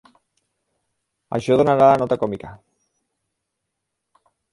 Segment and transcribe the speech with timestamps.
[1.37, 2.55] Això donarà la nota còmica.